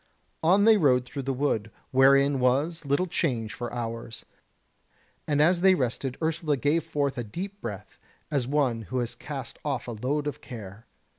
[0.41, 4.25] On they rode through the wood, wherein was little change for hours;
[5.27, 7.99] and as they rested Ursula gave forth a deep breath,
[8.31, 10.87] as one who has cast off a load of care.